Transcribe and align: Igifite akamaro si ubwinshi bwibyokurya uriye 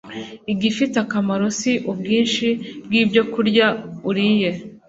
Igifite 0.53 0.95
akamaro 1.03 1.45
si 1.59 1.71
ubwinshi 1.91 2.47
bwibyokurya 2.85 3.67
uriye 4.09 4.49